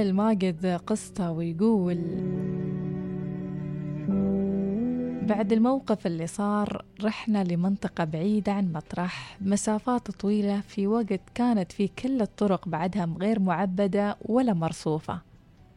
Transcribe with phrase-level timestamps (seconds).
[0.00, 1.98] يكمل ماجد قصته ويقول
[5.28, 11.88] بعد الموقف اللي صار رحنا لمنطقة بعيدة عن مطرح مسافات طويلة في وقت كانت في
[11.88, 15.20] كل الطرق بعدها غير معبدة ولا مرصوفة.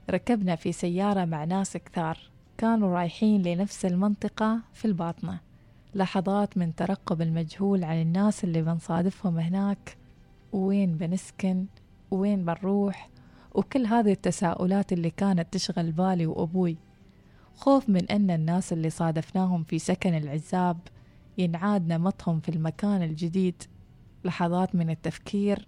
[0.10, 2.18] ركبنا في سيارة مع ناس كثار
[2.58, 5.40] كانوا رايحين لنفس المنطقة في الباطنة.
[5.96, 9.98] لحظات من ترقب المجهول عن الناس اللي بنصادفهم هناك
[10.54, 11.66] وين بنسكن
[12.12, 13.13] وين بنروح
[13.54, 16.78] وكل هذه التساؤلات اللي كانت تشغل بالي وأبوي.
[17.56, 20.78] خوف من أن الناس اللي صادفناهم في سكن العزاب
[21.38, 23.64] ينعاد نمطهم في المكان الجديد.
[24.26, 25.68] لحظات من التفكير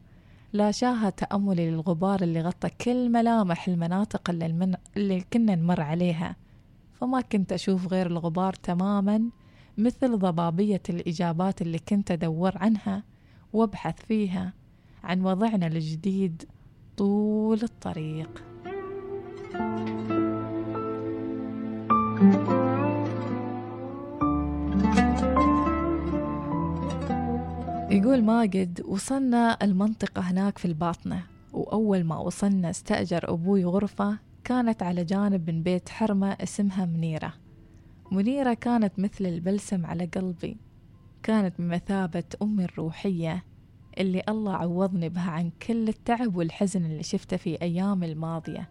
[0.54, 4.76] لا شاهة تأملي للغبار اللي غطى كل ملامح المناطق اللي, المن...
[4.98, 6.36] اللي كنا نمر عليها.
[6.94, 9.30] فما كنت أشوف غير الغبار تماما
[9.78, 13.04] مثل ضبابية الإجابات اللي كنت أدور عنها
[13.54, 14.54] وأبحث فيها
[15.04, 16.44] عن وضعنا الجديد
[16.98, 18.44] طول الطريق.
[27.91, 35.04] يقول ماجد وصلنا المنطقة هناك في الباطنة وأول ما وصلنا استأجر أبوي غرفة كانت على
[35.04, 37.34] جانب من بيت حرمة اسمها منيرة.
[38.12, 40.57] منيرة كانت مثل البلسم على قلبي
[41.24, 43.43] كانت بمثابة أمي الروحية
[43.98, 48.70] اللي الله عوضني بها عن كل التعب والحزن اللي شفته في أيامي الماضية.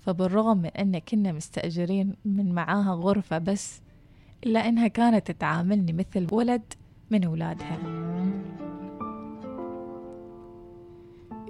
[0.00, 3.80] فبالرغم من أن كنا مستأجرين من معاها غرفة بس
[4.46, 6.62] إلا أنها كانت تعاملني مثل ولد
[7.10, 7.78] من أولادها.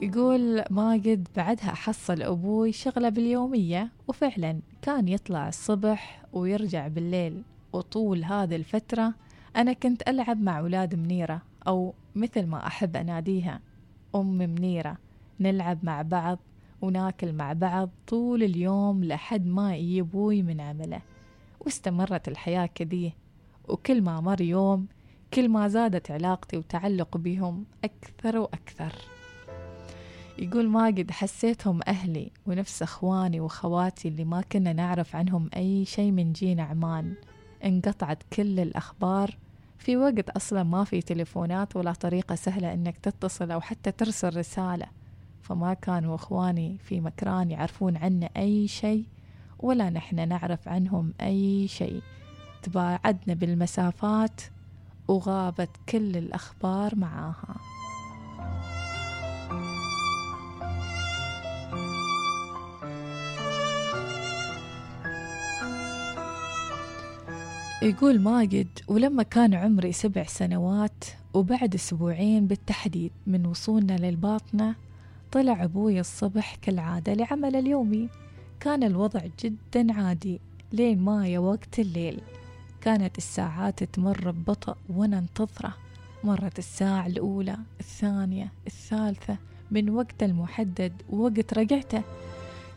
[0.02, 7.42] يقول ماجد بعدها حصل أبوي شغلة باليومية وفعلا كان يطلع الصبح ويرجع بالليل.
[7.72, 9.14] وطول هذه الفترة
[9.56, 13.60] أنا كنت ألعب مع أولاد منيرة أو مثل ما أحب أناديها
[14.14, 14.98] أم منيرة
[15.40, 16.38] نلعب مع بعض
[16.82, 21.00] وناكل مع بعض طول اليوم لحد ما يجي أبوي من عمله.
[21.60, 23.12] واستمرت الحياة كذي
[23.68, 24.86] وكل ما مر يوم
[25.34, 28.92] كل ما زادت علاقتي وتعلق بهم أكثر وأكثر.
[30.38, 36.32] يقول ماجد حسيتهم أهلي ونفس أخواني وخواتي اللي ما كنا نعرف عنهم أي شيء من
[36.32, 37.14] جينا عمان.
[37.64, 39.36] انقطعت كل الأخبار
[39.78, 44.86] في وقت أصلا ما في تليفونات ولا طريقة سهلة إنك تتصل أو حتى ترسل رسالة.
[45.42, 49.04] فما كانوا إخواني في مكران يعرفون عنا أي شيء
[49.58, 52.02] ولا نحن نعرف عنهم أي شيء.
[52.62, 54.40] تباعدنا بالمسافات
[55.08, 57.56] وغابت كل الأخبار معاها.
[67.86, 71.04] يقول ماجد ولما كان عمري سبع سنوات
[71.34, 74.74] وبعد أسبوعين بالتحديد من وصولنا للباطنة
[75.32, 78.08] طلع أبوي الصبح كالعادة لعمل اليومي.
[78.60, 80.40] كان الوضع جدا عادي
[80.72, 82.20] لين ما يا وقت الليل.
[82.80, 85.74] كانت الساعات تمر ببطء وأنا انتظره
[86.24, 89.36] مرت الساعة الأولى الثانية الثالثة
[89.70, 92.02] من وقت المحدد ووقت رجعته.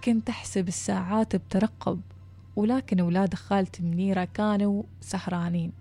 [0.03, 2.01] كنت أحسب الساعات بترقب
[2.55, 5.71] ولكن أولاد خالتي منيرة كانوا سهرانين.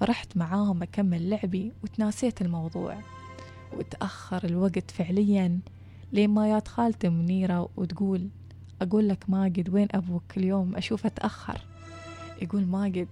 [0.00, 2.98] فرحت معاهم أكمل لعبي وتناسيت الموضوع.
[3.76, 5.58] وتأخر الوقت فعليا
[6.12, 8.28] لين ما جات خالتي منيرة وتقول
[8.82, 11.60] أقول لك ماجد وين أبوك؟ اليوم أشوفه تأخر
[12.42, 13.08] يقول ماجد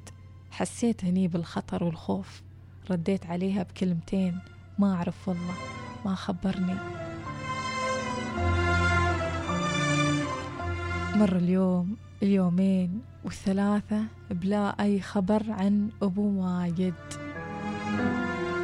[0.51, 2.43] حسيت هني بالخطر والخوف.
[2.91, 4.39] رديت عليها بكلمتين
[4.79, 5.55] ما أعرف والله
[6.05, 6.77] ما خبرني.
[11.17, 16.95] مر اليوم اليومين والثلاثة بلا أي خبر عن أبو ماجد.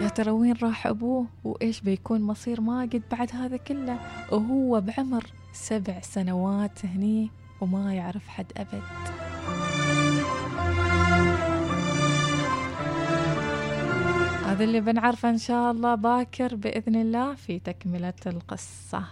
[0.02, 3.98] يا ترى وين راح أبوه؟ وإيش بيكون مصير ماجد بعد هذا كله؟
[4.32, 7.30] وهو بعمر سبع سنوات هني
[7.60, 8.82] وما يعرف حد أبد.
[14.46, 19.04] هذا اللي بنعرفه إن شاء الله باكر بإذن الله في تكملة القصة.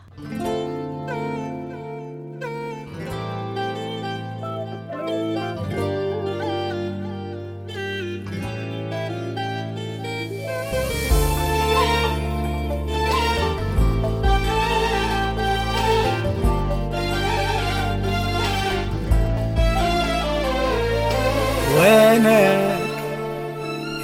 [22.16, 22.78] وينك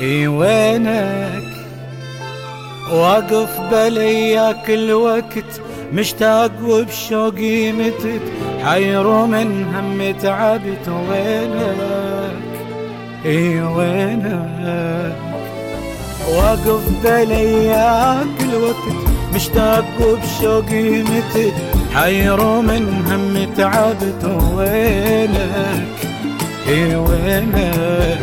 [0.01, 1.43] اي وينك
[2.93, 5.61] واقف بلياك الوقت
[5.93, 8.23] مشتاق وبشوقي متت.
[8.65, 12.43] حير من هم تعبت وينك
[13.25, 15.17] اي وينك
[16.29, 21.55] واقف بلياك الوقت مشتاق وبشوقي متت.
[21.95, 24.25] حير من هم تعبت
[24.57, 26.02] وينك
[26.73, 28.19] وينك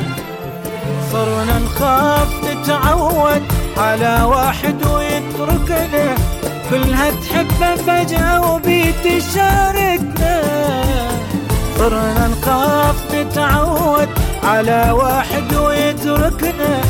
[1.12, 3.44] صرنا نخاف نتعود
[3.78, 6.16] على واحد ويتركنا.
[6.70, 10.36] كلها تحبه فجأة وبيتشاركنا
[11.78, 14.10] صرنا نخاف نتعود
[14.44, 16.82] على واحد ويتركنا.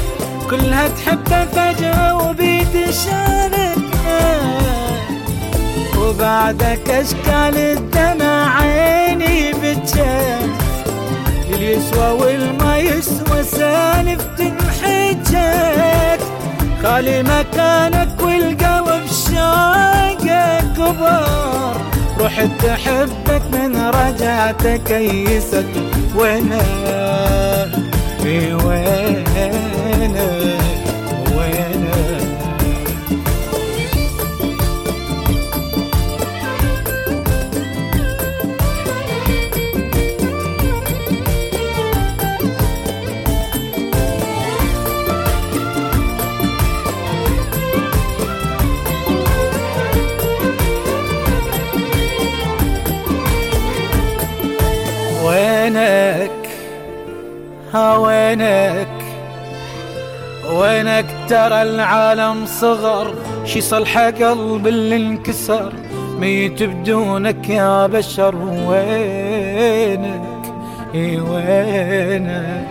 [0.50, 3.80] كلها تحبه فجأة وبيتشاركنا
[5.98, 9.70] وبعدك أشكال الدمع عيني اللي
[11.70, 16.22] يسوى والما يسوى سالف تنحجت
[16.84, 21.76] خالي مكانك والقلب شاقك كبر
[22.20, 25.66] رحت احبك من رجعتك يست
[26.16, 27.70] وينك؟
[28.24, 29.40] في وينك؟
[55.70, 56.50] وينك؟
[57.74, 58.88] ها وينك؟
[61.30, 63.14] ترى العالم صغر؟
[63.46, 65.74] شي صلح قلب اللي انكسر؟
[66.20, 68.36] ميت بدونك يا بشر
[68.68, 70.22] وينك؟
[70.96, 72.68] وينك؟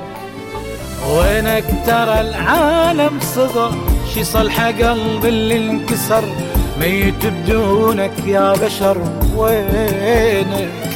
[1.11, 3.73] وينك ترى العالم صغر؟
[4.15, 6.25] شي صلح قلب اللي انكسر؟
[6.81, 8.99] ميت بدونك يا بشر
[9.37, 10.88] وينك؟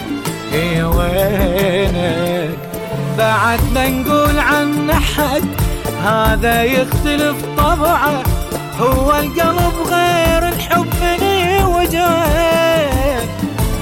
[0.85, 2.59] وينك؟
[3.19, 5.43] بعد ما نقول عن أحد
[6.05, 8.23] هذا يختلف طبعه.
[8.81, 13.29] هو القلب غير الحب لي وجهك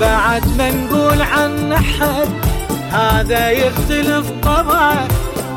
[0.00, 2.28] بعد ما نقول عن أحد
[2.92, 5.08] هذا يختلف طبعه.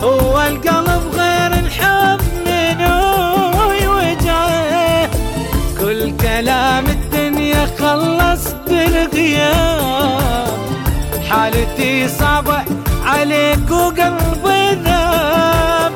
[0.04, 2.82] هو القلب غير الحب من
[3.88, 5.10] وجهه.
[5.80, 8.56] كل كلام الدنيا خلص
[11.64, 12.64] حالتي صعبة
[13.06, 15.94] عليك وقلبي ذاب.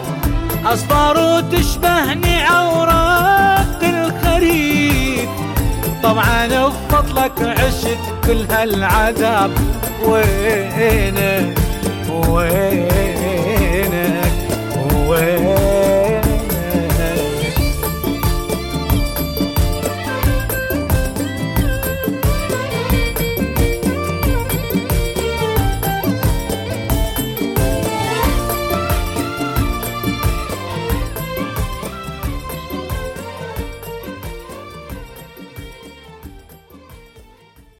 [0.65, 5.29] أصفار وتشبهني عوراق الخريف.
[6.03, 9.51] طبعا بفضلك عشت كل هالعذاب.
[10.05, 11.57] وينك؟
[12.09, 13.56] وين